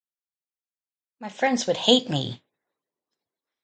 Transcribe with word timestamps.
My 1.19 1.29
friends 1.29 1.67
would 1.67 1.77
hate 1.77 2.09
me. 2.09 2.41